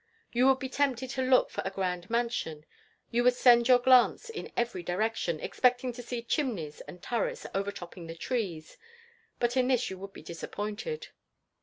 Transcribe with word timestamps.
You 0.33 0.47
would 0.47 0.57
be 0.57 0.67
tempted 0.67 1.11
to 1.11 1.21
look 1.21 1.51
for 1.51 1.61
a 1.63 1.69
grand 1.69 2.09
mansion. 2.09 2.65
You 3.11 3.23
would 3.23 3.35
send 3.35 3.67
your 3.67 3.77
glance 3.77 4.31
in 4.31 4.51
every 4.57 4.81
direction, 4.81 5.39
expecting 5.39 5.93
to 5.93 6.01
see 6.01 6.23
chimneys 6.23 6.81
and 6.87 7.03
turrets 7.03 7.45
overtopping 7.53 8.07
the 8.07 8.15
trees; 8.15 8.77
but 9.39 9.55
in 9.55 9.67
this 9.67 9.91
you 9.91 9.99
would 9.99 10.11
be 10.13 10.23
disappointed. 10.23 11.09